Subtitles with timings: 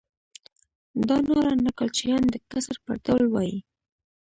[1.07, 3.57] دا ناره نکل چیان د کسر پر ډول وایي.